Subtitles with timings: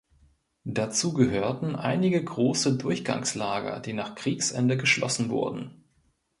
[0.65, 5.83] Dazu gehörten einige große Durchgangslager, die nach Kriegsende geschlossen wurden.